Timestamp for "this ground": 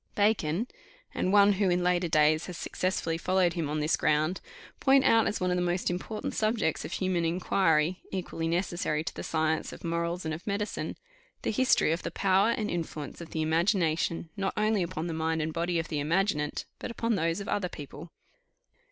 3.81-4.41